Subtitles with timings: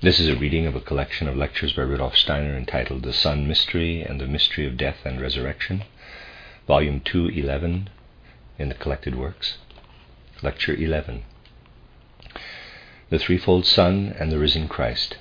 [0.00, 3.48] This is a reading of a collection of lectures by Rudolf Steiner entitled The Sun
[3.48, 5.82] Mystery and the Mystery of Death and Resurrection,
[6.68, 7.90] Volume 211
[8.60, 9.58] in the Collected Works.
[10.40, 11.24] Lecture 11
[13.10, 15.16] The Threefold Sun and the Risen Christ.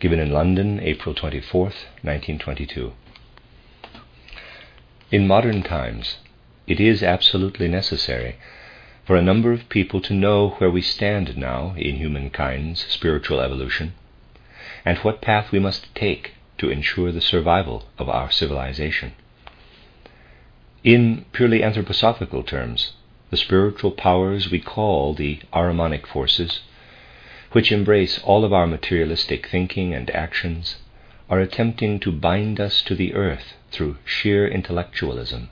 [0.00, 2.92] Given in London, April 24th, 1922.
[5.12, 6.16] In modern times,
[6.66, 8.34] it is absolutely necessary
[9.04, 13.92] for a number of people to know where we stand now in humankind's spiritual evolution,
[14.84, 19.12] and what path we must take to ensure the survival of our civilization.
[20.82, 22.92] In purely anthroposophical terms,
[23.30, 26.60] the spiritual powers we call the Ahrimanic forces,
[27.52, 30.76] which embrace all of our materialistic thinking and actions,
[31.28, 35.50] are attempting to bind us to the earth through sheer intellectualism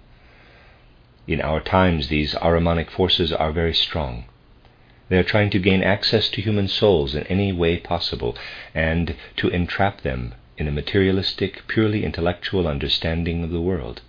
[1.27, 4.25] in our times, these Ahrimanic forces are very strong.
[5.09, 8.37] They are trying to gain access to human souls in any way possible
[8.75, 14.01] and to entrap them in a materialistic, purely intellectual understanding of the world.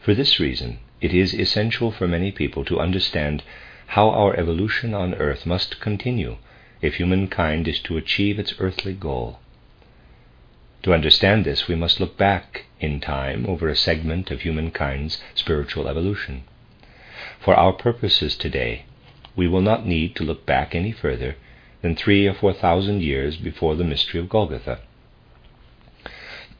[0.00, 3.42] For this reason, it is essential for many people to understand
[3.88, 6.36] how our evolution on earth must continue
[6.80, 9.40] if humankind is to achieve its earthly goal.
[10.82, 15.88] To understand this, we must look back in time over a segment of humankind's spiritual
[15.88, 16.44] evolution.
[17.40, 18.84] For our purposes today,
[19.34, 21.36] we will not need to look back any further
[21.82, 24.80] than three or four thousand years before the mystery of Golgotha.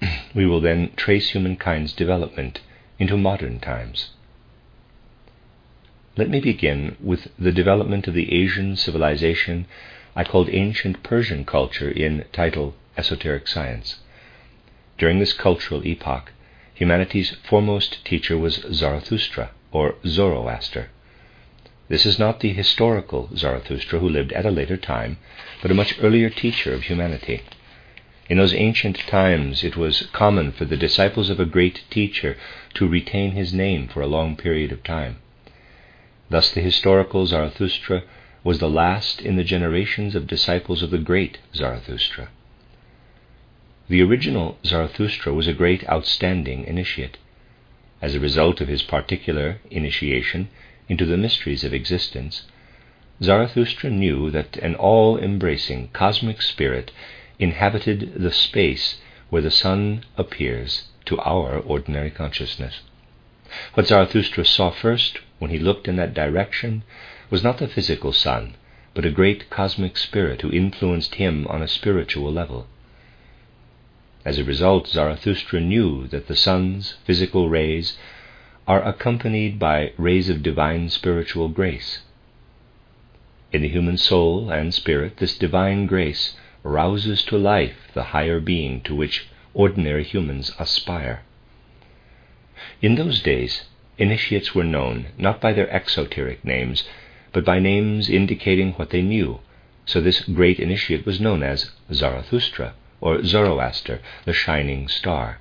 [0.35, 2.61] we will then trace humankind's development
[2.99, 4.11] into modern times.
[6.17, 9.67] Let me begin with the development of the Asian civilization
[10.15, 13.97] I called ancient Persian culture in title Esoteric Science.
[14.99, 16.33] During this cultural epoch,
[16.75, 20.89] humanity's foremost teacher was Zarathustra, or Zoroaster.
[21.89, 25.19] This is not the historical Zarathustra who lived at a later time,
[25.63, 27.43] but a much earlier teacher of humanity.
[28.29, 32.37] In those ancient times, it was common for the disciples of a great teacher
[32.75, 35.19] to retain his name for a long period of time.
[36.29, 38.03] Thus, the historical Zarathustra
[38.43, 42.29] was the last in the generations of disciples of the great Zarathustra.
[43.89, 47.19] The original Zarathustra was a great outstanding initiate.
[48.03, 50.49] As a result of his particular initiation
[50.89, 52.49] into the mysteries of existence,
[53.23, 56.91] Zarathustra knew that an all embracing cosmic spirit
[57.39, 58.99] inhabited the space
[59.31, 62.81] where the sun appears to our ordinary consciousness.
[63.75, 66.83] What Zarathustra saw first when he looked in that direction
[67.31, 68.57] was not the physical sun,
[68.95, 72.67] but a great cosmic spirit who influenced him on a spiritual level.
[74.27, 77.97] As a result, Zarathustra knew that the sun's physical rays
[78.67, 82.01] are accompanied by rays of divine spiritual grace.
[83.53, 88.81] In the human soul and spirit, this divine grace rouses to life the higher being
[88.81, 91.23] to which ordinary humans aspire.
[92.83, 93.67] In those days,
[93.97, 96.83] initiates were known not by their exoteric names,
[97.33, 99.39] but by names indicating what they knew,
[99.85, 105.39] so this great initiate was known as Zarathustra or Zoroaster, the shining star,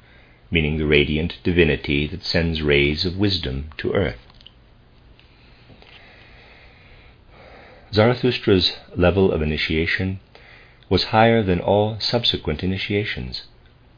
[0.52, 4.20] meaning the radiant divinity that sends rays of wisdom to earth.
[7.92, 10.20] Zarathustra's level of initiation
[10.90, 13.44] was higher than all subsequent initiations.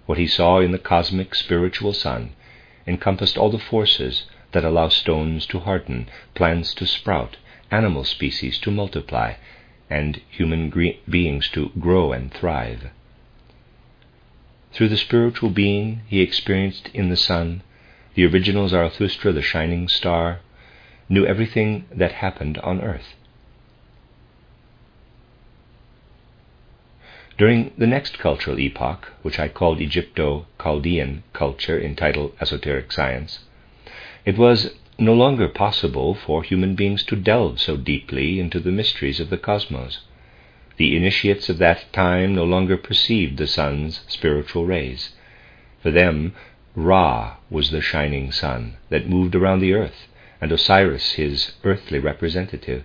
[0.06, 2.34] What he saw in the cosmic spiritual sun
[2.86, 7.38] encompassed all the forces that allow stones to harden, plants to sprout,
[7.72, 9.34] animal species to multiply,
[9.90, 12.92] and human gre- beings to grow and thrive.
[14.74, 17.62] Through the spiritual being he experienced in the sun,
[18.16, 20.40] the original Zarathustra, the shining star,
[21.10, 23.16] knew everything that happened on earth.
[27.38, 33.46] During the next cultural epoch, which I called Egypto Chaldean culture in title Esoteric Science,
[34.26, 39.20] it was no longer possible for human beings to delve so deeply into the mysteries
[39.20, 40.00] of the cosmos.
[40.78, 45.14] The initiates of that time no longer perceived the sun's spiritual rays.
[45.82, 46.34] For them,
[46.76, 50.08] Ra was the shining sun that moved around the earth,
[50.40, 52.84] and Osiris his earthly representative.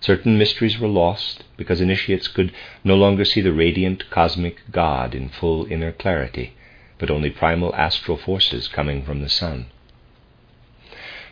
[0.00, 2.52] Certain mysteries were lost because initiates could
[2.84, 6.52] no longer see the radiant cosmic God in full inner clarity,
[6.98, 9.66] but only primal astral forces coming from the sun.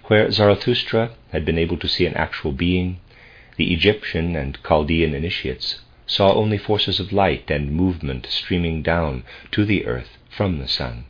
[0.05, 3.00] Where Zarathustra had been able to see an actual being,
[3.56, 9.65] the Egyptian and Chaldean initiates saw only forces of light and movement streaming down to
[9.65, 11.05] the earth from the sun.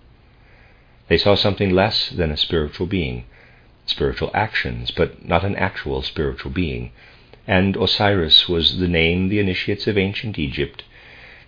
[1.08, 3.24] They saw something less than a spiritual being,
[3.86, 6.92] spiritual actions, but not an actual spiritual being,
[7.46, 10.84] and Osiris was the name the initiates of ancient Egypt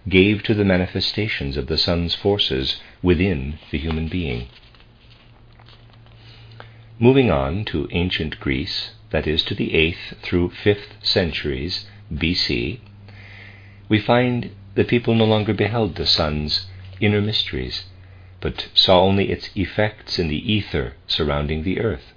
[0.09, 4.47] gave to the manifestations of the sun's forces within the human being.
[6.99, 12.81] Moving on to ancient Greece, that is, to the 8th through 5th centuries BC,
[13.89, 16.67] we find the people no longer beheld the sun's
[17.01, 17.85] inner mysteries,
[18.41, 22.13] but saw only its effects in the ether surrounding the earth.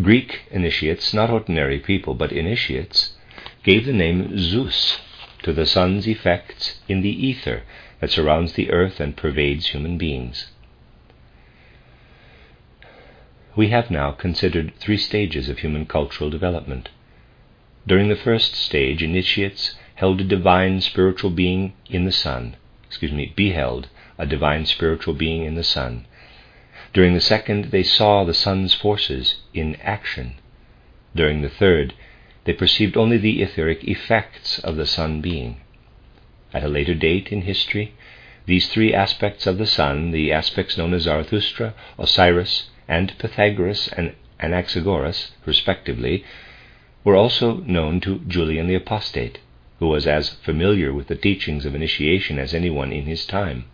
[0.00, 3.14] Greek initiates, not ordinary people, but initiates,
[3.62, 5.00] gave the name Zeus
[5.42, 7.62] to the sun's effects in the ether
[8.00, 10.46] that surrounds the earth and pervades human beings.
[13.58, 16.90] We have now considered three stages of human cultural development.
[17.88, 22.54] During the first stage, initiates held a divine spiritual being in the sun,
[22.86, 26.06] excuse me, beheld a divine spiritual being in the sun.
[26.92, 30.34] During the second, they saw the sun's forces in action.
[31.12, 31.94] During the third,
[32.44, 35.56] they perceived only the etheric effects of the sun being.
[36.54, 37.94] At a later date in history,
[38.46, 44.14] these three aspects of the sun, the aspects known as Zarathustra, Osiris, and Pythagoras and
[44.40, 46.24] Anaxagoras, respectively,
[47.04, 49.38] were also known to Julian the Apostate,
[49.78, 53.66] who was as familiar with the teachings of initiation as anyone in his time.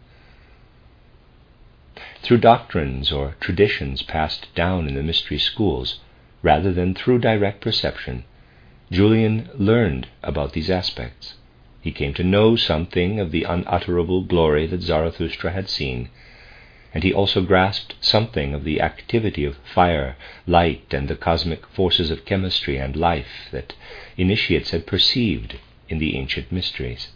[2.22, 6.00] Through doctrines or traditions passed down in the mystery schools,
[6.42, 8.24] rather than through direct perception,
[8.90, 11.34] Julian learned about these aspects.
[11.80, 16.08] He came to know something of the unutterable glory that Zarathustra had seen,
[16.94, 22.10] and he also grasped something of the activity of fire, light, and the cosmic forces
[22.10, 23.74] of chemistry and life that
[24.16, 25.56] initiates had perceived
[25.88, 27.08] in the ancient mysteries.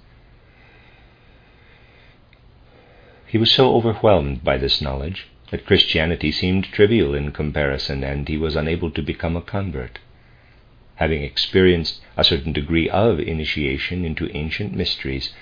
[3.27, 8.37] He was so overwhelmed by this knowledge that Christianity seemed trivial in comparison, and he
[8.37, 9.99] was unable to become a convert
[10.99, 15.33] having experienced a certain degree of initiation into ancient mysteries,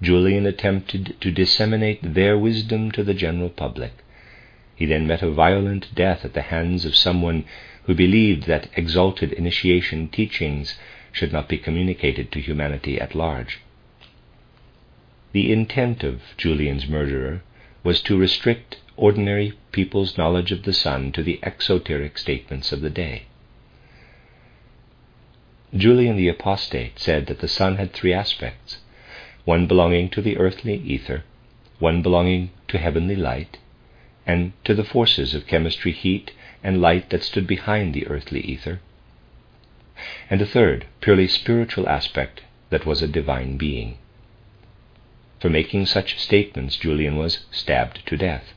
[0.00, 3.92] Julian attempted to disseminate their wisdom to the general public.
[4.76, 7.44] He then met a violent death at the hands of someone
[7.82, 10.78] who believed that exalted initiation teachings
[11.10, 13.58] should not be communicated to humanity at large.
[15.32, 17.42] The intent of Julian's murderer
[17.82, 22.90] was to restrict ordinary people's knowledge of the sun to the exoteric statements of the
[22.90, 23.22] day.
[25.74, 28.78] Julian the Apostate said that the sun had three aspects
[29.48, 31.24] one belonging to the earthly ether,
[31.78, 33.56] one belonging to heavenly light,
[34.26, 38.78] and to the forces of chemistry, heat, and light that stood behind the earthly ether,
[40.28, 43.96] and a third, purely spiritual aspect that was a divine being.
[45.40, 48.52] For making such statements, Julian was stabbed to death.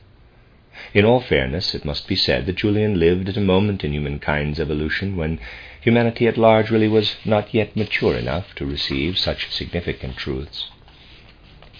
[0.92, 4.60] In all fairness, it must be said that Julian lived at a moment in humankind's
[4.60, 5.40] evolution when
[5.80, 10.68] humanity at large really was not yet mature enough to receive such significant truths.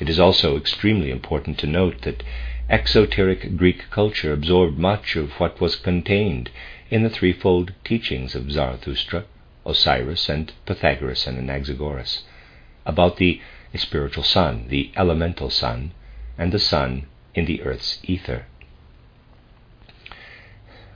[0.01, 2.23] It is also extremely important to note that
[2.71, 6.51] exoteric Greek culture absorbed much of what was contained
[6.91, 9.25] in the threefold teachings of Zarathustra,
[9.67, 12.23] Osiris, and Pythagoras and Anaxagoras
[12.87, 13.41] about the
[13.75, 15.93] spiritual sun, the elemental sun,
[16.39, 18.47] and the sun in the earth's ether.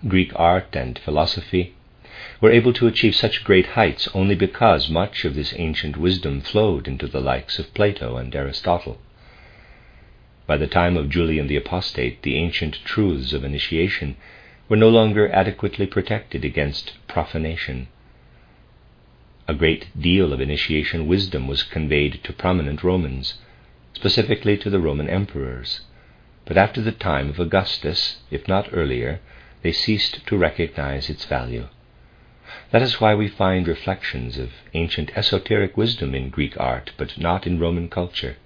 [0.08, 1.74] Greek art and philosophy
[2.40, 6.86] were able to achieve such great heights only because much of this ancient wisdom flowed
[6.86, 8.98] into the likes of Plato and Aristotle.
[10.46, 14.16] By the time of Julian the Apostate, the ancient truths of initiation
[14.68, 17.88] were no longer adequately protected against profanation.
[19.48, 23.34] A great deal of initiation wisdom was conveyed to prominent Romans,
[23.94, 25.80] specifically to the Roman emperors,
[26.44, 29.20] but after the time of Augustus, if not earlier,
[29.62, 31.66] they ceased to recognize its value.
[32.70, 37.44] That is why we find reflections of ancient esoteric wisdom in Greek art, but not
[37.44, 38.36] in Roman culture.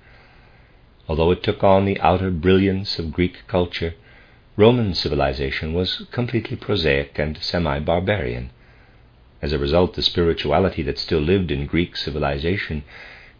[1.07, 3.95] Although it took on the outer brilliance of Greek culture,
[4.57, 8.49] Roman civilization was completely prosaic and semi barbarian.
[9.43, 12.85] As a result, the spirituality that still lived in Greek civilization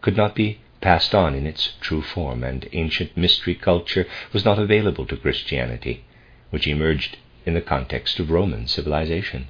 [0.01, 4.59] could not be passed on in its true form, and ancient mystery culture was not
[4.59, 6.03] available to Christianity,
[6.51, 9.47] which emerged in the context of Roman civilization.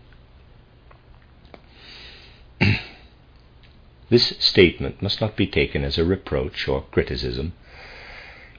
[4.11, 7.53] This statement must not be taken as a reproach or criticism,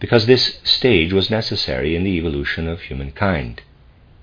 [0.01, 3.61] because this stage was necessary in the evolution of humankind.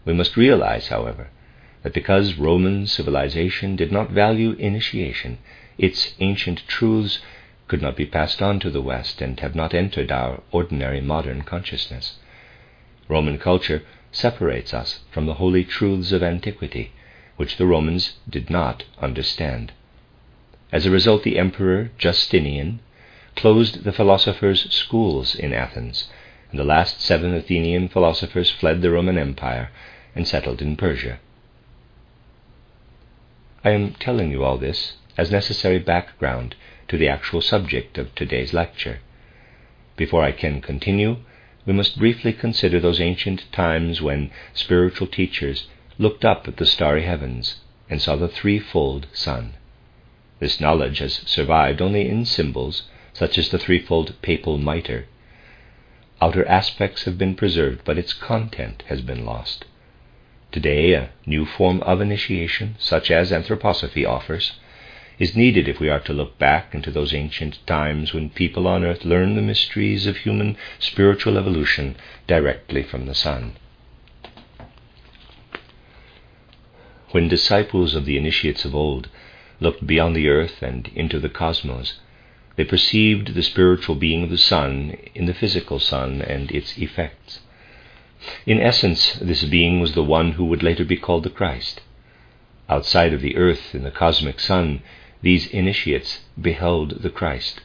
[0.05, 1.29] We must realize, however,
[1.83, 5.37] that because Roman civilization did not value initiation,
[5.77, 7.19] its ancient truths
[7.67, 11.43] could not be passed on to the West and have not entered our ordinary modern
[11.43, 12.17] consciousness.
[13.07, 16.91] Roman culture separates us from the holy truths of antiquity,
[17.37, 19.73] which the Romans did not understand.
[20.71, 22.79] As a result, the Emperor Justinian
[23.35, 26.09] closed the philosophers' schools in Athens,
[26.51, 29.71] and the last seven Athenian philosophers fled the Roman Empire
[30.15, 31.19] and settled in Persia.
[33.63, 36.55] I am telling you all this as necessary background
[36.87, 38.99] to the actual subject of today's lecture.
[39.95, 41.17] Before I can continue,
[41.65, 47.03] we must briefly consider those ancient times when spiritual teachers looked up at the starry
[47.03, 47.57] heavens
[47.89, 49.53] and saw the threefold sun.
[50.39, 55.05] This knowledge has survived only in symbols, such as the threefold papal mitre.
[56.21, 59.65] Outer aspects have been preserved, but its content has been lost.
[60.51, 64.53] Today, a new form of initiation, such as anthroposophy offers,
[65.19, 68.85] is needed if we are to look back into those ancient times when people on
[68.85, 71.95] earth learned the mysteries of human spiritual evolution
[72.27, 73.57] directly from the sun.
[77.11, 79.09] When disciples of the initiates of old
[79.59, 81.99] looked beyond the earth and into the cosmos,
[82.55, 87.39] they perceived the spiritual being of the sun in the physical sun and its effects.
[88.45, 91.81] In essence, this being was the one who would later be called the Christ.
[92.67, 94.81] Outside of the earth, in the cosmic sun,
[95.21, 97.61] these initiates beheld the Christ.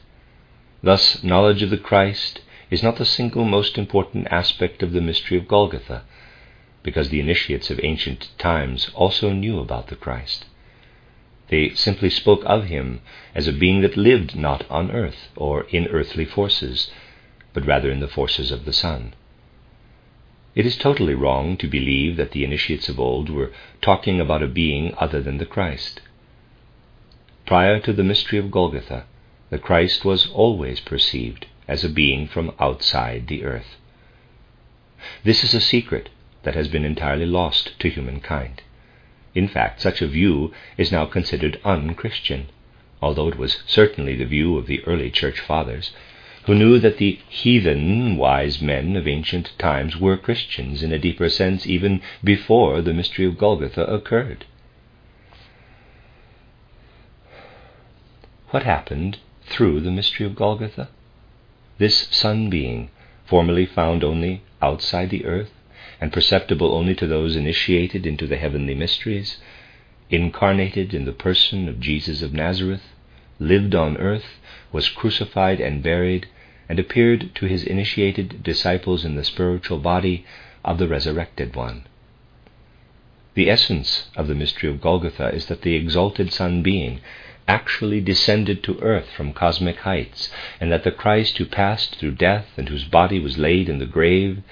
[0.83, 5.37] Thus, knowledge of the Christ is not the single most important aspect of the mystery
[5.37, 6.05] of Golgotha,
[6.83, 10.45] because the initiates of ancient times also knew about the Christ.
[11.55, 13.01] They simply spoke of him
[13.33, 16.91] as a being that lived not on earth or in earthly forces,
[17.53, 19.15] but rather in the forces of the sun.
[20.57, 24.49] It is totally wrong to believe that the initiates of old were talking about a
[24.49, 26.01] being other than the Christ.
[27.47, 29.05] Prior to the mystery of Golgotha,
[29.51, 33.77] the Christ was always perceived as a being from outside the earth.
[35.23, 36.09] This is a secret
[36.43, 38.63] that has been entirely lost to humankind.
[39.35, 42.47] In fact, such a view is now considered unchristian,
[43.03, 45.93] although it was certainly the view of the early church fathers
[46.45, 51.29] who knew that the heathen wise men of ancient times were Christians in a deeper
[51.31, 54.45] sense even before the mystery of Golgotha occurred.
[58.51, 60.89] What happened through the mystery of Golgotha?
[61.79, 62.91] This sun being,
[63.25, 65.51] formerly found only outside the earth
[66.05, 69.39] and perceptible only to those initiated into the heavenly mysteries,
[70.11, 72.93] incarnated in the person of Jesus of Nazareth,
[73.39, 74.39] lived on earth,
[74.71, 76.27] was crucified and buried,
[76.69, 80.27] and appeared to his initiated disciples in the spiritual body
[80.63, 81.85] of the resurrected one.
[83.33, 87.01] The essence of the mystery of Golgotha is that the exalted Sun being
[87.49, 90.29] actually descended to earth from cosmic heights,
[90.61, 93.87] and that the Christ who passed through death and whose body was laid in the
[93.87, 94.43] grave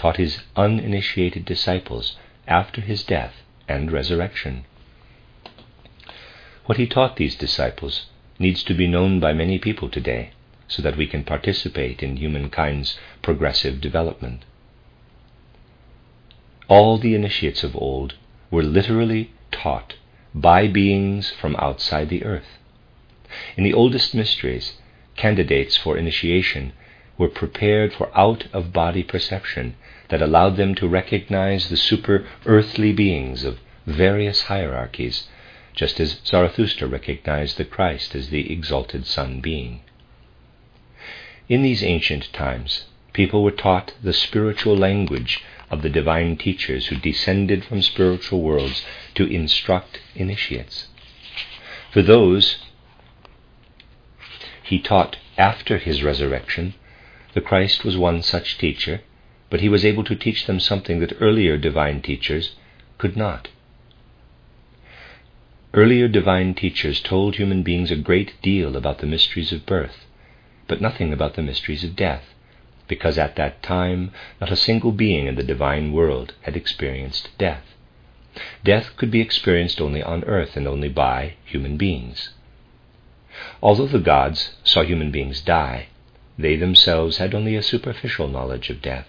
[0.00, 2.16] taught his uninitiated disciples
[2.48, 3.34] after his death
[3.68, 4.64] and resurrection.
[6.64, 8.06] What he taught these disciples
[8.38, 10.30] needs to be known by many people today
[10.68, 14.46] so that we can participate in humankind's progressive development.
[16.66, 18.14] All the initiates of old
[18.50, 19.96] were literally taught
[20.34, 22.56] by beings from outside the earth.
[23.54, 24.78] In the oldest mysteries,
[25.16, 26.72] candidates for initiation
[27.18, 29.76] were prepared for out of body perception
[30.10, 35.28] that allowed them to recognize the super earthly beings of various hierarchies,
[35.74, 39.80] just as Zarathustra recognized the Christ as the exalted Sun being.
[41.48, 46.96] In these ancient times, people were taught the spiritual language of the divine teachers who
[46.96, 50.88] descended from spiritual worlds to instruct initiates.
[51.92, 52.58] For those
[54.62, 56.74] he taught after his resurrection,
[57.34, 59.02] the Christ was one such teacher,
[59.50, 62.54] but he was able to teach them something that earlier divine teachers
[62.98, 63.48] could not.
[65.74, 70.06] Earlier divine teachers told human beings a great deal about the mysteries of birth,
[70.66, 72.34] but nothing about the mysteries of death,
[72.88, 77.74] because at that time not a single being in the divine world had experienced death.
[78.64, 82.30] Death could be experienced only on earth and only by human beings.
[83.62, 85.86] Although the gods saw human beings die,
[86.38, 89.08] they themselves had only a superficial knowledge of death.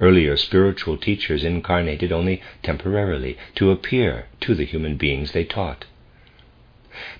[0.00, 5.84] Earlier spiritual teachers incarnated only temporarily to appear to the human beings they taught.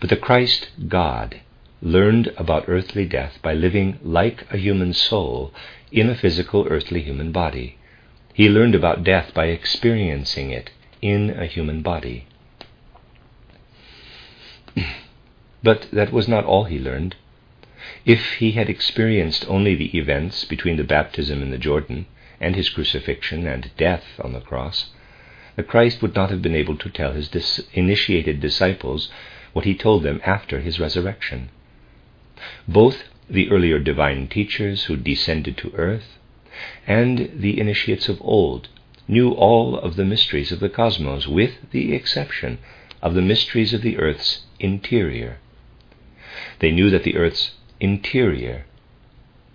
[0.01, 1.41] But the Christ God
[1.81, 5.53] learned about earthly death by living like a human soul
[5.93, 7.77] in a physical earthly human body.
[8.33, 12.27] He learned about death by experiencing it in a human body.
[15.63, 17.15] but that was not all he learned.
[18.05, 22.07] If he had experienced only the events between the baptism in the Jordan
[22.45, 24.91] and his crucifixion and death on the cross,
[25.57, 29.11] the Christ would not have been able to tell his dis- initiated disciples
[29.55, 31.49] what he told them after his resurrection.
[32.69, 36.19] Both the earlier divine teachers who descended to earth
[36.87, 38.69] and the initiates of old
[39.09, 42.59] knew all of the mysteries of the cosmos, with the exception
[43.01, 45.39] of the mysteries of the earth's interior.
[46.59, 48.67] They knew that the earth's interior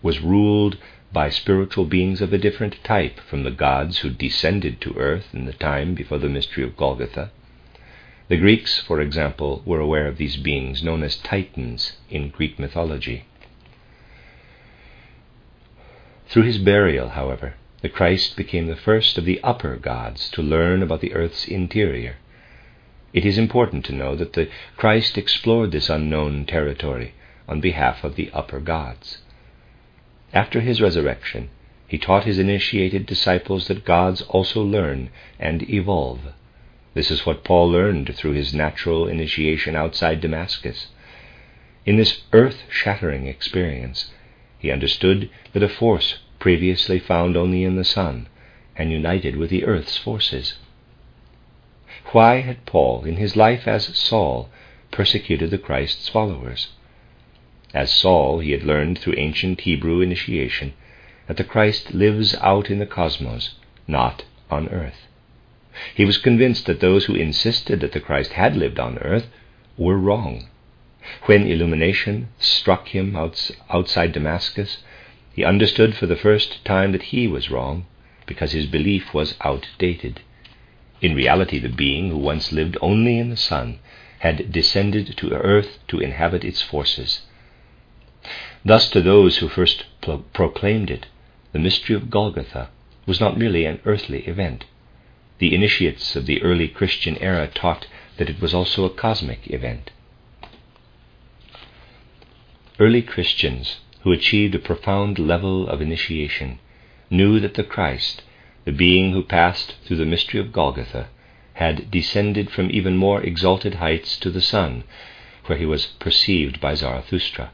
[0.01, 0.77] was ruled
[1.12, 5.46] by spiritual beings of a different type from the gods who descended to earth in
[5.46, 7.32] the time before the mystery of Golgotha.
[8.28, 13.25] The Greeks, for example, were aware of these beings known as Titans in Greek mythology.
[16.28, 20.84] Through his burial, however, the Christ became the first of the upper gods to learn
[20.84, 22.18] about the earth's interior.
[23.13, 24.48] It is important to know that the
[24.78, 27.13] Christ explored this unknown territory
[27.48, 29.18] on behalf of the upper gods.
[30.33, 31.50] After his resurrection,
[31.88, 35.09] he taught his initiated disciples that gods also learn
[35.39, 36.19] and evolve.
[36.93, 40.88] This is what Paul learned through his natural initiation outside Damascus.
[41.86, 44.12] In this earth shattering experience,
[44.59, 48.27] he understood that a force previously found only in the sun
[48.75, 50.59] and united with the earth's forces.
[52.12, 54.50] Why had Paul, in his life as Saul,
[54.91, 56.67] persecuted the Christ's followers?
[57.74, 60.74] As Saul, he had learned through ancient Hebrew initiation
[61.28, 63.56] that the Christ lives out in the cosmos,
[63.88, 65.08] not on earth.
[65.94, 69.28] He was convinced that those who insisted that the Christ had lived on earth
[69.78, 70.48] were wrong.
[71.28, 74.80] When illumination struck him outside Damascus,
[75.32, 77.86] he understood for the first time that he was wrong,
[78.25, 80.22] because his belief was outdated.
[81.01, 83.77] In reality, the being who once lived only in the sun
[84.20, 87.22] had descended to earth to inhabit its forces.
[88.66, 91.05] Thus, to those who first pro- proclaimed it,
[91.53, 92.70] the mystery of Golgotha
[93.05, 94.66] was not merely an earthly event.
[95.38, 99.92] The initiates of the early Christian era taught that it was also a cosmic event.
[102.77, 106.60] Early Christians who achieved a profound level of initiation
[107.10, 108.22] knew that the Christ,
[108.66, 111.08] the being who passed through the mystery of Golgotha,
[111.53, 114.84] had descended from even more exalted heights to the sun,
[115.46, 117.51] where he was perceived by Zarathustra.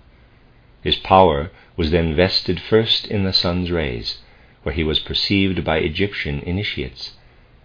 [0.86, 4.19] His power was then vested first in the sun's rays,
[4.62, 7.15] where he was perceived by Egyptian initiates,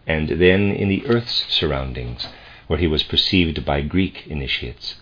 [0.06, 2.26] and then in the earth's surroundings,
[2.66, 4.96] where he was perceived by Greek initiates.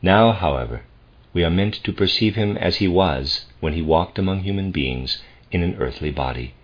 [0.00, 0.82] Now, however,
[1.32, 5.20] we are meant to perceive him as he was when he walked among human beings
[5.50, 6.54] in an earthly body.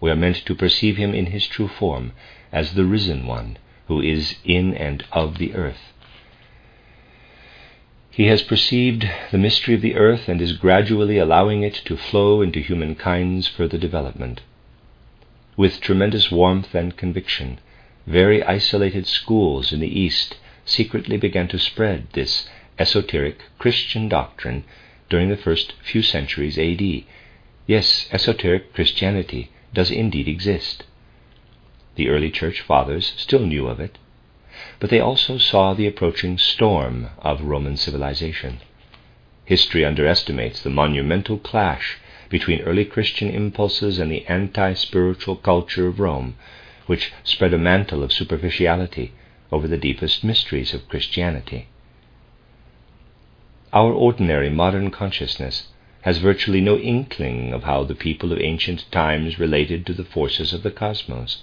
[0.00, 2.12] We are meant to perceive him in his true form,
[2.52, 5.92] as the risen one who is in and of the earth.
[8.16, 12.40] He has perceived the mystery of the earth and is gradually allowing it to flow
[12.40, 14.40] into humankind's further development.
[15.54, 17.58] With tremendous warmth and conviction,
[18.06, 22.48] very isolated schools in the East secretly began to spread this
[22.78, 24.64] esoteric Christian doctrine
[25.10, 27.04] during the first few centuries AD.
[27.66, 30.84] Yes, esoteric Christianity does indeed exist.
[31.96, 33.98] The early church fathers still knew of it,
[34.78, 38.58] but they also saw the approaching storm of Roman civilization.
[39.44, 41.96] History underestimates the monumental clash
[42.28, 46.36] between early Christian impulses and the anti spiritual culture of Rome,
[46.86, 49.12] which spread a mantle of superficiality
[49.50, 51.68] over the deepest mysteries of Christianity.
[53.72, 55.68] Our ordinary modern consciousness
[56.02, 60.52] has virtually no inkling of how the people of ancient times related to the forces
[60.52, 61.42] of the cosmos.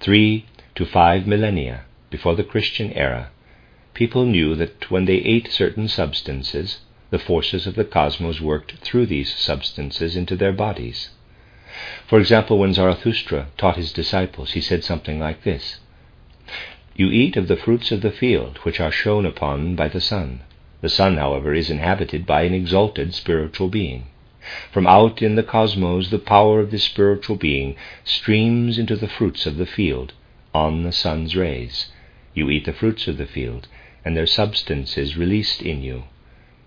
[0.00, 0.46] Three
[0.76, 3.28] to five millennia before the Christian era,
[3.92, 6.78] people knew that when they ate certain substances,
[7.10, 11.10] the forces of the cosmos worked through these substances into their bodies.
[12.06, 15.80] For example, when Zarathustra taught his disciples, he said something like this
[16.94, 20.42] You eat of the fruits of the field, which are shone upon by the sun.
[20.82, 24.04] The sun, however, is inhabited by an exalted spiritual being.
[24.70, 27.74] From out in the cosmos, the power of this spiritual being
[28.04, 30.12] streams into the fruits of the field
[30.54, 31.90] on the sun's rays.
[32.34, 33.68] You eat the fruits of the field,
[34.04, 36.04] and their substance is released in you.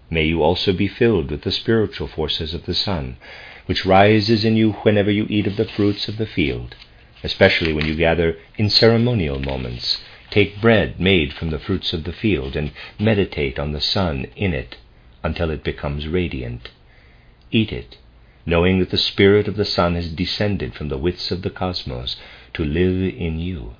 [0.09, 3.17] May you also be filled with the spiritual forces of the sun,
[3.65, 6.75] which rises in you whenever you eat of the fruits of the field,
[7.23, 12.11] especially when you gather in ceremonial moments Take bread made from the fruits of the
[12.11, 14.75] field and meditate on the sun in it
[15.23, 16.69] until it becomes radiant.
[17.49, 17.97] Eat it,
[18.45, 22.17] knowing that the spirit of the sun has descended from the widths of the cosmos
[22.53, 23.75] to live in you.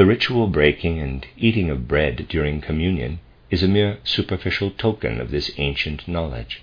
[0.00, 5.30] The ritual breaking and eating of bread during communion is a mere superficial token of
[5.30, 6.62] this ancient knowledge.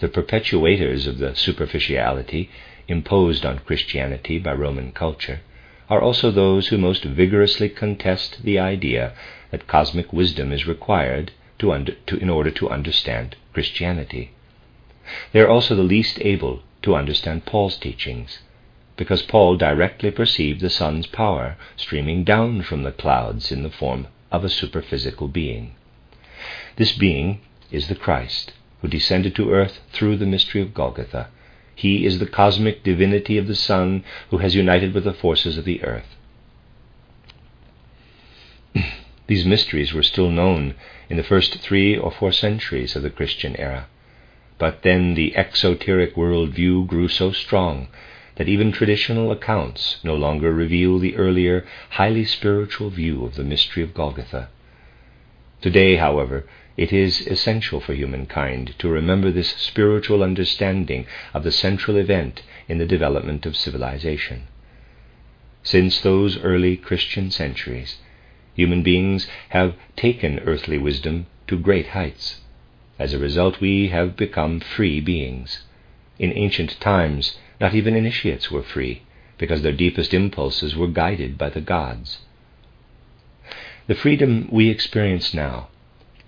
[0.00, 2.50] The perpetuators of the superficiality
[2.86, 5.40] imposed on Christianity by Roman culture
[5.88, 9.14] are also those who most vigorously contest the idea
[9.50, 14.32] that cosmic wisdom is required to under, to, in order to understand Christianity.
[15.32, 18.40] They are also the least able to understand Paul's teachings,
[18.96, 24.06] because Paul directly perceived the sun's power streaming down from the clouds in the form
[24.30, 25.74] of a superphysical being.
[26.76, 31.28] This being is the Christ, who descended to earth through the mystery of Golgotha.
[31.74, 35.64] He is the cosmic divinity of the sun who has united with the forces of
[35.64, 36.16] the earth.
[39.26, 40.74] These mysteries were still known
[41.10, 43.86] in the first three or four centuries of the Christian era.
[44.58, 47.88] But then the exoteric world view grew so strong
[48.36, 53.82] that even traditional accounts no longer reveal the earlier, highly spiritual view of the mystery
[53.82, 54.48] of Golgotha.
[55.60, 56.44] Today, however,
[56.76, 62.78] it is essential for humankind to remember this spiritual understanding of the central event in
[62.78, 64.48] the development of civilization.
[65.62, 67.98] Since those early Christian centuries,
[68.54, 72.40] human beings have taken earthly wisdom to great heights.
[72.98, 75.62] As a result, we have become free beings.
[76.18, 79.02] In ancient times, not even initiates were free,
[79.38, 82.20] because their deepest impulses were guided by the gods.
[83.86, 85.68] The freedom we experience now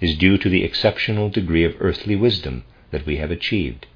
[0.01, 3.87] is due to the exceptional degree of earthly wisdom that we have achieved.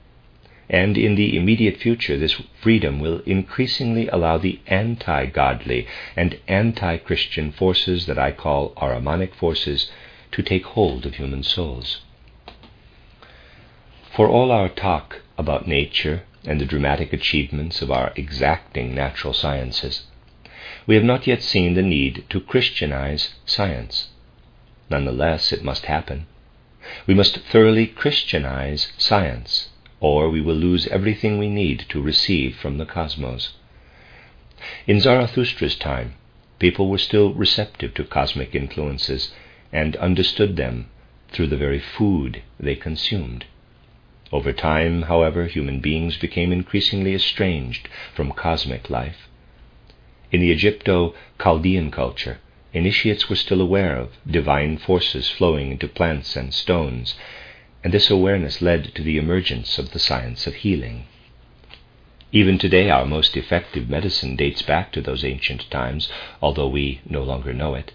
[0.69, 6.97] And in the immediate future, this freedom will increasingly allow the anti godly and anti
[6.99, 9.91] Christian forces that I call Ahrimanic forces
[10.33, 12.01] to take hold of human souls.
[14.15, 20.07] For all our talk about nature and the dramatic achievements of our exacting natural sciences,
[20.87, 24.09] we have not yet seen the need to Christianize science.
[24.89, 26.27] Nonetheless, it must happen.
[27.07, 29.69] We must thoroughly Christianize science,
[30.01, 33.55] or we will lose everything we need to receive from the cosmos.
[34.87, 36.15] In Zarathustra's time,
[36.59, 39.33] people were still receptive to cosmic influences
[39.73, 40.89] and understood them
[41.31, 43.45] through the very food they consumed.
[44.33, 49.29] Over time, however, human beings became increasingly estranged from cosmic life.
[50.31, 52.39] In the Egypto Chaldean culture,
[52.73, 57.17] initiates were still aware of divine forces flowing into plants and stones,
[57.83, 61.07] and this awareness led to the emergence of the science of healing.
[62.31, 66.09] Even today, our most effective medicine dates back to those ancient times,
[66.41, 67.91] although we no longer know it.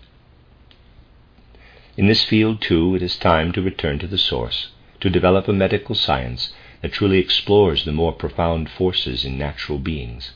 [1.96, 5.54] In this field, too, it is time to return to the source to develop a
[5.54, 10.34] medical science that truly explores the more profound forces in natural beings.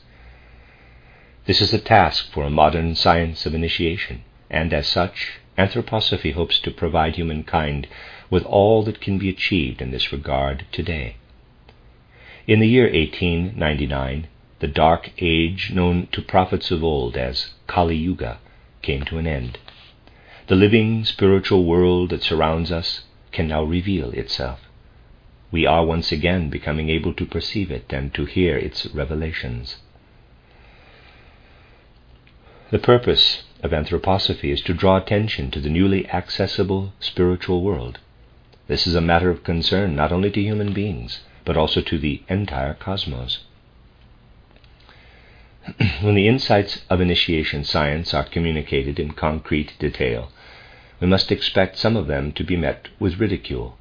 [1.46, 6.58] This is a task for a modern science of initiation, and as such, anthroposophy hopes
[6.60, 7.86] to provide humankind
[8.30, 11.16] with all that can be achieved in this regard today.
[12.46, 14.26] In the year 1899,
[14.60, 18.38] the dark age known to prophets of old as Kali Yuga
[18.82, 19.58] came to an end.
[20.48, 24.60] The living spiritual world that surrounds us can now reveal itself.
[25.50, 29.76] We are once again becoming able to perceive it and to hear its revelations.
[32.70, 37.98] The purpose of anthroposophy is to draw attention to the newly accessible spiritual world.
[38.68, 42.22] This is a matter of concern not only to human beings, but also to the
[42.28, 43.40] entire cosmos.
[46.00, 50.30] when the insights of initiation science are communicated in concrete detail,
[51.00, 53.76] we must expect some of them to be met with ridicule.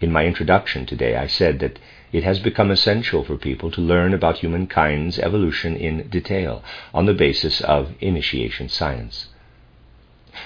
[0.00, 1.78] In my introduction today, I said that
[2.12, 7.14] it has become essential for people to learn about humankind's evolution in detail on the
[7.14, 9.28] basis of initiation science.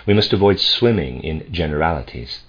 [0.07, 2.43] We must avoid swimming in generalities.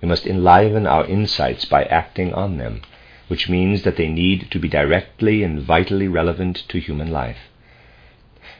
[0.00, 2.82] We must enliven our insights by acting on them,
[3.28, 7.38] which means that they need to be directly and vitally relevant to human life.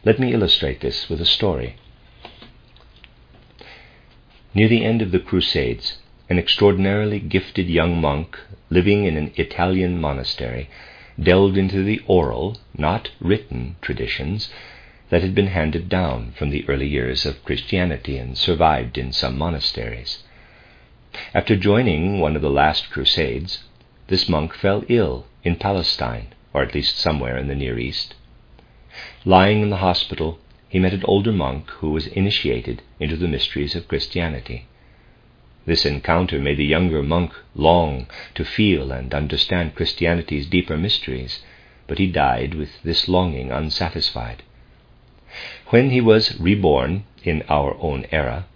[0.05, 1.77] Let me illustrate this with a story.
[4.55, 5.97] Near the end of the Crusades,
[6.29, 8.38] an extraordinarily gifted young monk
[8.69, 10.69] living in an Italian monastery
[11.19, 14.51] delved into the oral, not written, traditions
[15.09, 19.38] that had been handed down from the early years of Christianity and survived in some
[19.38, 20.23] monasteries.
[21.35, 23.65] After joining one of the last crusades,
[24.09, 28.15] this monk fell ill in Palestine, or at least somewhere in the Near East.
[29.25, 30.38] Lying in the hospital,
[30.73, 34.65] he met an older monk who was initiated into the mysteries of Christianity.
[35.67, 41.43] This encounter made the younger monk long to feel and understand Christianity's deeper mysteries,
[41.87, 44.43] but he died with this longing unsatisfied.
[45.67, 48.47] When he was reborn in our own era,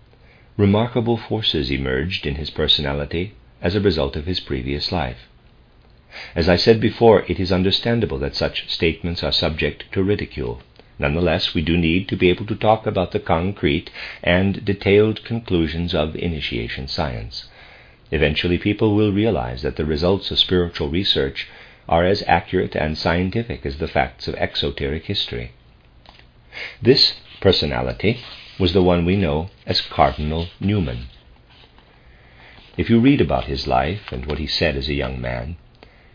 [0.56, 5.28] remarkable forces emerged in his personality as a result of his previous life.
[6.34, 10.62] As I said before, it is understandable that such statements are subject to ridicule.
[10.98, 13.90] Nonetheless, we do need to be able to talk about the concrete
[14.22, 17.48] and detailed conclusions of initiation science.
[18.10, 21.48] Eventually, people will realize that the results of spiritual research
[21.88, 25.52] are as accurate and scientific as the facts of exoteric history.
[26.80, 28.20] This personality
[28.58, 31.08] was the one we know as Cardinal Newman.
[32.76, 35.56] If you read about his life and what he said as a young man,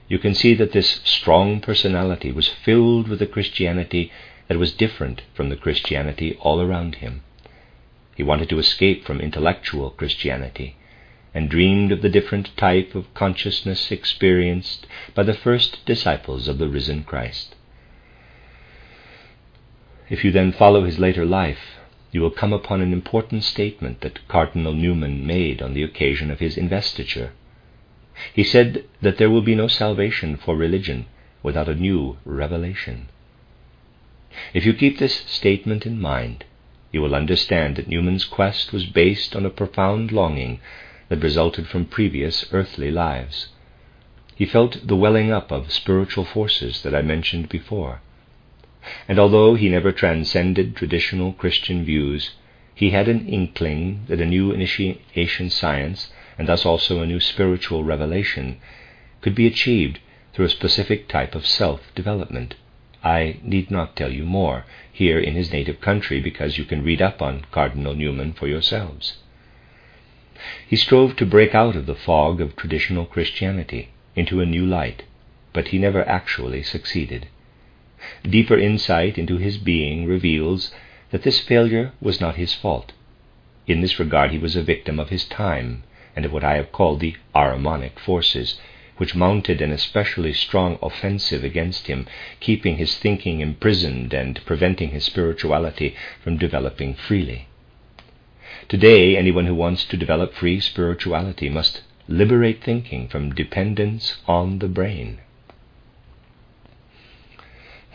[0.08, 4.12] you can see that this strong personality was filled with a Christianity
[4.52, 7.24] that was different from the Christianity all around him.
[8.18, 10.76] He wanted to escape from intellectual Christianity
[11.34, 14.86] and dreamed of the different type of consciousness experienced
[15.16, 17.56] by the first disciples of the risen Christ.
[20.10, 21.80] If you then follow his later life,
[22.12, 26.42] you will come upon an important statement that Cardinal Newman made on the occasion of
[26.42, 27.32] his investiture.
[28.34, 31.06] He said that there will be no salvation for religion
[31.42, 33.08] without a new revelation.
[34.54, 36.46] If you keep this statement in mind,
[36.94, 40.62] you will understand that Newman's quest was based on a profound longing
[41.10, 43.50] that resulted from previous earthly lives.
[44.34, 48.00] He felt the welling up of spiritual forces that I mentioned before.
[49.08, 52.32] And although he never transcended traditional Christian views,
[52.74, 57.84] he had an inkling that a new initiation science, and thus also a new spiritual
[57.84, 58.62] revelation,
[59.20, 60.00] could be achieved
[60.34, 62.56] through a specific type of self development.
[63.04, 67.02] I need not tell you more here in his native country because you can read
[67.02, 69.18] up on Cardinal Newman for yourselves.
[70.68, 75.04] He strove to break out of the fog of traditional Christianity into a new light,
[75.54, 77.28] but he never actually succeeded.
[78.24, 80.74] Deeper insight into his being reveals
[81.12, 82.92] that this failure was not his fault.
[83.68, 85.84] In this regard, he was a victim of his time
[86.16, 88.60] and of what I have called the Ahrimanic forces,
[88.97, 92.06] which mounted an especially strong offensive against him,
[92.39, 97.47] keeping his thinking imprisoned and preventing his spirituality from developing freely.
[98.67, 104.67] Today, anyone who wants to develop free spirituality must liberate thinking from dependence on the
[104.67, 105.19] brain.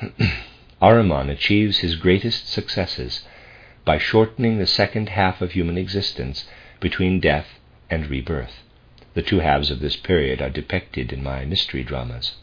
[0.82, 3.24] Ahriman achieves his greatest successes
[3.85, 6.46] by shortening the second half of human existence
[6.80, 7.46] between death
[7.88, 8.62] and rebirth.
[9.16, 12.35] The two halves of this period are depicted in my mystery dramas.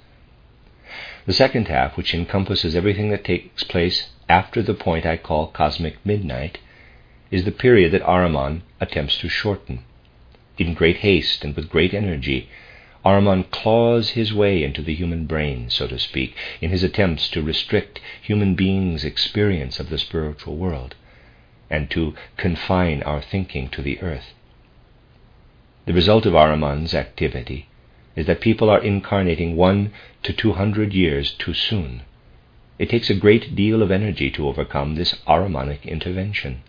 [1.27, 6.03] The second half, which encompasses everything that takes place after the point I call cosmic
[6.03, 6.57] midnight,
[7.29, 9.83] is the period that Ahriman attempts to shorten.
[10.57, 12.49] In great haste and with great energy,
[13.05, 17.43] Ahriman claws his way into the human brain, so to speak, in his attempts to
[17.43, 20.95] restrict human beings' experience of the spiritual world
[21.69, 24.33] and to confine our thinking to the earth.
[25.85, 27.67] The result of Ahriman's activity
[28.15, 29.91] is that people are incarnating one
[30.23, 32.03] to two hundred years too soon.
[32.79, 36.61] It takes a great deal of energy to overcome this Ahrimanic intervention.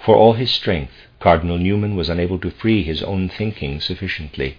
[0.00, 4.58] For all his strength, Cardinal Newman was unable to free his own thinking sufficiently.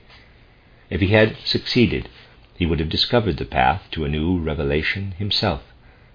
[0.90, 2.08] If he had succeeded,
[2.56, 5.62] he would have discovered the path to a new revelation himself,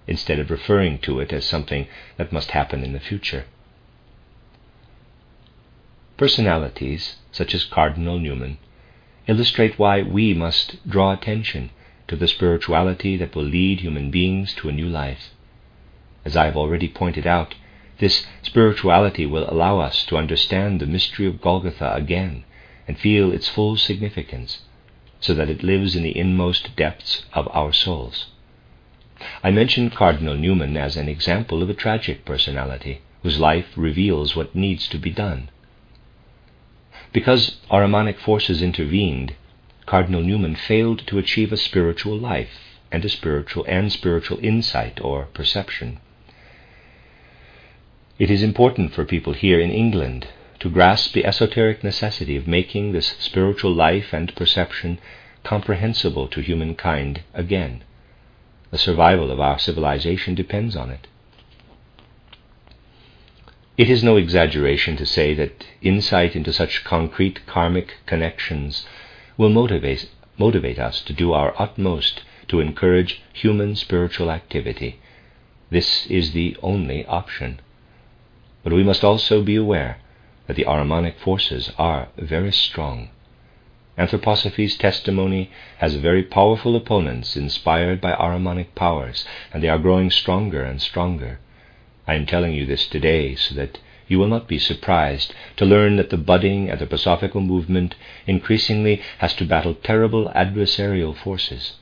[0.06, 3.44] instead of referring to it as something that must happen in the future.
[6.20, 8.58] Personalities, such as Cardinal Newman,
[9.26, 11.70] illustrate why we must draw attention
[12.08, 15.30] to the spirituality that will lead human beings to a new life.
[16.22, 17.54] As I have already pointed out,
[18.00, 22.44] this spirituality will allow us to understand the mystery of Golgotha again
[22.86, 24.60] and feel its full significance,
[25.20, 28.26] so that it lives in the inmost depths of our souls.
[29.42, 34.54] I mention Cardinal Newman as an example of a tragic personality whose life reveals what
[34.54, 35.48] needs to be done.
[37.12, 39.34] Because Ahrimanic forces intervened,
[39.86, 45.24] Cardinal Newman failed to achieve a spiritual life and a spiritual and spiritual insight or
[45.34, 45.98] perception.
[48.18, 50.28] It is important for people here in England
[50.60, 54.98] to grasp the esoteric necessity of making this spiritual life and perception
[55.42, 57.82] comprehensible to humankind again.
[58.70, 61.06] The survival of our civilization depends on it.
[63.80, 68.84] It is no exaggeration to say that insight into such concrete karmic connections
[69.38, 74.98] will motivate, motivate us to do our utmost to encourage human spiritual activity
[75.70, 77.58] This is the only option.
[78.62, 79.96] But we must also be aware
[80.46, 83.08] that the Ahrimanic forces are very strong.
[83.96, 90.62] Anthroposophy's testimony has very powerful opponents inspired by Ahrimanic powers, and they are growing stronger
[90.62, 91.38] and stronger.
[92.10, 95.94] I am telling you this today so that you will not be surprised to learn
[95.94, 97.94] that the budding anthroposophical movement
[98.26, 101.74] increasingly has to battle terrible adversarial forces.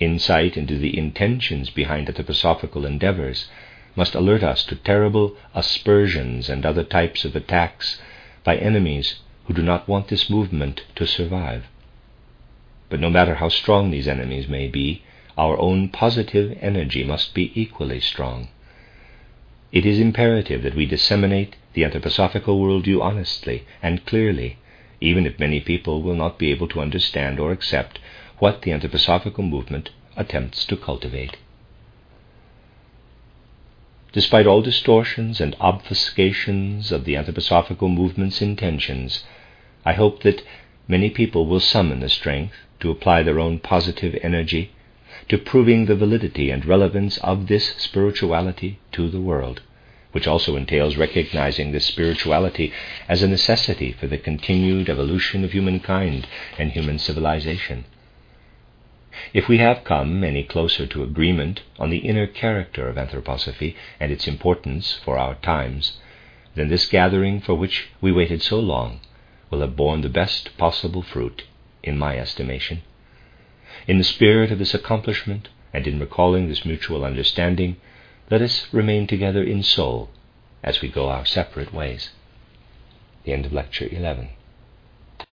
[0.00, 3.48] Insight into the intentions behind anthroposophical endeavors
[3.94, 8.00] must alert us to terrible aspersions and other types of attacks
[8.42, 11.66] by enemies who do not want this movement to survive.
[12.88, 15.04] But no matter how strong these enemies may be,
[15.38, 18.48] our own positive energy must be equally strong.
[19.74, 24.58] It is imperative that we disseminate the anthroposophical worldview honestly and clearly,
[25.00, 27.98] even if many people will not be able to understand or accept
[28.38, 31.38] what the anthroposophical movement attempts to cultivate.
[34.12, 39.24] Despite all distortions and obfuscations of the anthroposophical movement's intentions,
[39.84, 40.44] I hope that
[40.86, 44.70] many people will summon the strength to apply their own positive energy
[45.28, 49.62] to proving the validity and relevance of this spirituality to the world,
[50.12, 52.72] which also entails recognizing this spirituality
[53.08, 56.26] as a necessity for the continued evolution of humankind
[56.58, 57.84] and human civilization.
[59.32, 64.12] If we have come any closer to agreement on the inner character of anthroposophy and
[64.12, 65.98] its importance for our times,
[66.54, 69.00] then this gathering for which we waited so long
[69.50, 71.44] will have borne the best possible fruit,
[71.82, 72.82] in my estimation.
[73.86, 77.76] In the spirit of this accomplishment, and in recalling this mutual understanding,
[78.30, 80.08] let us remain together in soul
[80.62, 82.10] as we go our separate ways.
[83.24, 84.30] The end of Lecture 11.